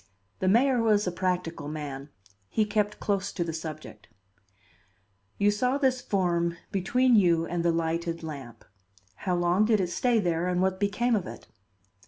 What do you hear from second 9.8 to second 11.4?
stay there and what became of